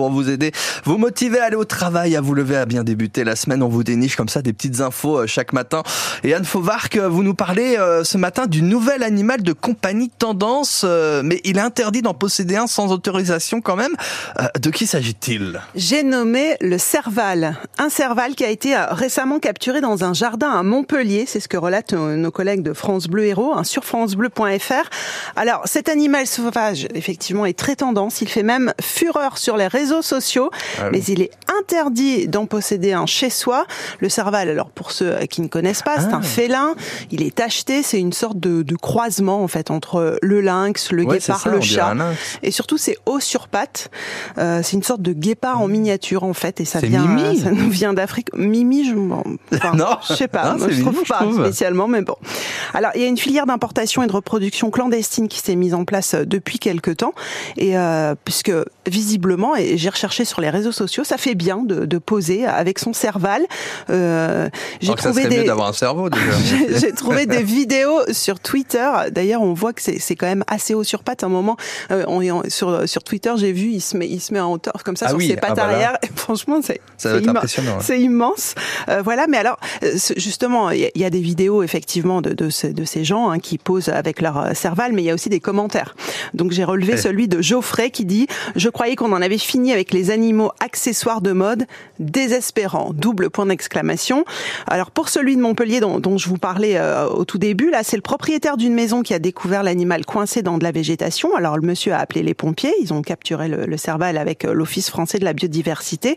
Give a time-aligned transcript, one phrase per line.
[0.00, 0.50] pour vous aider,
[0.84, 3.62] vous motiver à aller au travail, à vous lever, à bien débuter la semaine.
[3.62, 5.82] On vous déniche comme ça des petites infos euh, chaque matin.
[6.24, 10.86] Et Anne Fauvarc, vous nous parlez euh, ce matin du nouvel animal de compagnie tendance,
[10.86, 13.94] euh, mais il est interdit d'en posséder un sans autorisation quand même.
[14.58, 15.60] De qui s'agit-il?
[15.74, 17.58] J'ai nommé le serval.
[17.76, 21.26] Un serval qui a été récemment capturé dans un jardin à Montpellier.
[21.26, 24.88] C'est ce que relatent nos collègues de France Bleu Héros hein, sur francebleu.fr.
[25.36, 28.22] Alors cet animal sauvage, effectivement, est très tendance.
[28.22, 31.30] Il fait même fureur sur les réseaux sociaux, ah mais il est
[31.60, 33.66] interdit d'en posséder un chez soi.
[34.00, 36.22] Le serval, alors pour ceux qui ne connaissent pas, c'est un ah.
[36.22, 36.74] félin.
[37.10, 41.04] Il est acheté, c'est une sorte de, de, croisement en fait entre le lynx, le
[41.04, 41.94] guépard, le chat,
[42.42, 43.90] et surtout c'est haut sur pattes.
[44.38, 47.70] Euh, c'est une sorte de guépard en miniature en fait, et ça vient, ça nous
[47.70, 48.28] vient d'Afrique.
[48.34, 48.94] Mimi, je,
[49.54, 52.16] enfin, non, je sais pas, je trouve pas spécialement, mais bon.
[52.74, 55.84] Alors il y a une filière d'importation et de reproduction clandestine qui s'est mise en
[55.84, 57.14] place euh, depuis quelques temps,
[57.56, 58.52] et euh, puisque
[58.86, 62.78] visiblement, et j'ai recherché sur les réseaux sociaux, ça fait bien de, de poser avec
[62.78, 63.46] son cerval.
[63.88, 64.48] Euh,
[64.80, 66.08] j'ai trouvé des d'avoir un cerveau
[66.76, 68.88] j'ai trouvé des vidéos sur Twitter.
[69.10, 71.22] D'ailleurs, on voit que c'est quand même assez haut sur pattes.
[71.22, 71.56] À un moment,
[71.90, 74.82] euh, on, sur sur Twitter, j'ai vu, il se met il se met en hauteur
[74.84, 75.98] comme ça ah sur ses pattes ah bah arrière.
[76.02, 76.80] Et franchement, c'est
[77.80, 78.54] c'est immense.
[78.88, 79.26] Euh, voilà.
[79.28, 83.30] Mais alors, euh, justement, il y, a des vidéos effectivement de de, de ces gens
[83.30, 85.94] hein, qui posent avec leur euh, cerval, mais il y a aussi des commentaires.
[86.34, 89.92] Donc j'ai relevé celui de Geoffrey qui dit je croyais qu'on en avait fini avec
[89.92, 91.66] les animaux accessoires de mode,
[91.98, 92.92] désespérant.
[92.94, 94.24] Double point d'exclamation.
[94.66, 97.82] Alors pour celui de Montpellier dont, dont je vous parlais euh, au tout début, là
[97.82, 101.34] c'est le propriétaire d'une maison qui a découvert l'animal coincé dans de la végétation.
[101.36, 104.52] Alors le monsieur a appelé les pompiers, ils ont capturé le, le cerval avec euh,
[104.52, 106.16] l'Office français de la biodiversité.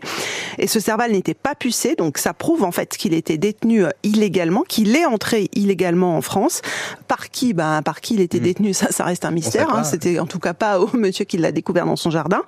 [0.58, 3.90] Et ce cerval n'était pas pucé, donc ça prouve en fait qu'il était détenu euh,
[4.02, 6.62] illégalement, qu'il est entré illégalement en France.
[7.08, 7.52] Par qui?
[7.52, 8.42] Ben par qui il était hmm.
[8.42, 9.74] détenu, ça, ça reste un mystère.
[9.74, 9.84] Hein.
[9.84, 12.42] C'était en tout cas pas au monsieur qui l'a découvert dans son jardin.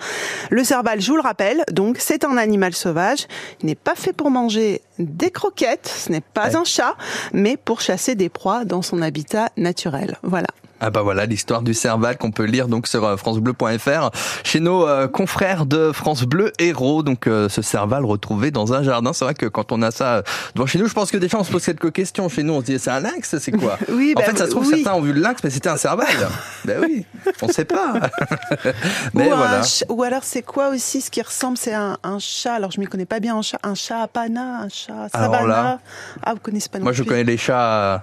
[0.51, 0.65] Le
[0.99, 3.27] je vous le rappelle, donc c'est un animal sauvage.
[3.61, 5.89] Il n'est pas fait pour manger des croquettes.
[5.89, 6.97] Ce n'est pas un chat,
[7.33, 10.17] mais pour chasser des proies dans son habitat naturel.
[10.23, 10.49] Voilà.
[10.79, 14.11] Ah bah voilà l'histoire du Serval qu'on peut lire donc sur euh, francebleu.fr
[14.45, 18.83] chez nos euh, confrères de France Bleu Héros donc euh, ce Serval retrouvé dans un
[18.83, 19.15] jardin.
[19.15, 20.23] C'est vrai que quand on a ça
[20.55, 22.53] devant chez nous je pense que des gens on se pose quelques questions chez nous.
[22.53, 24.67] On se dit c'est un lynx c'est quoi oui, en bah, fait ça se trouve
[24.67, 26.07] certains ont vu le lynx mais c'était un Serval.
[26.65, 27.07] Ben oui
[27.43, 27.95] on sait pas.
[29.15, 29.61] Mais ou, voilà.
[29.89, 31.57] ou alors c'est quoi aussi ce qui ressemble?
[31.57, 32.55] C'est un, chat.
[32.55, 33.37] Alors je m'y connais pas bien.
[33.37, 35.79] Un chat un chat à pana un chat savana.
[36.23, 38.03] Ah vous connaissez pas non moi je connais les chats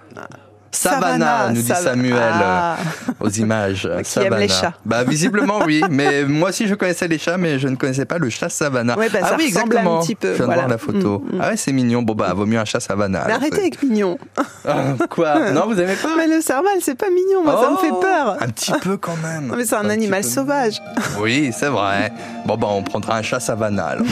[0.73, 2.77] Savannah, nous dit Samuel ah.
[2.77, 3.89] euh, aux images.
[4.03, 4.73] Qui aime les chats.
[4.85, 8.17] Bah visiblement oui, mais moi aussi je connaissais les chats, mais je ne connaissais pas
[8.17, 8.95] le chat Savannah.
[8.95, 9.99] bah, ah oui exactement.
[9.99, 11.19] Un petit peu, je viens de voir la photo.
[11.19, 11.41] Mm, mm.
[11.41, 12.01] Ah ouais c'est mignon.
[12.01, 13.23] Bon bah vaut mieux un chat Savannah.
[13.27, 14.17] Mais arrêtez avec mignon.
[14.65, 15.51] Ah, quoi?
[15.51, 16.15] Non vous aimez pas?
[16.17, 18.37] Mais le serval c'est pas mignon, moi ça me fait oh, peur.
[18.39, 19.53] Un petit peu quand même.
[19.55, 20.81] mais c'est un, animal sauvage.
[21.19, 22.11] Oui c'est vrai.
[22.45, 24.05] Bon bah on prendra un chat Savannah alors.